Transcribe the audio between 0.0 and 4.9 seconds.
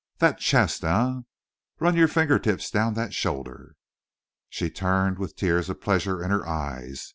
That chest, eh? Run your finger tips down that shoulder!" She